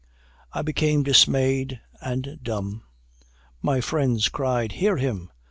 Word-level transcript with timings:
I 0.51 0.63
became 0.63 1.03
dismayed 1.03 1.79
and 2.01 2.39
dumb. 2.41 2.81
My 3.61 3.81
friends 3.81 4.29
cried 4.29 4.71
'Hear 4.71 4.97
him!' 4.97 5.29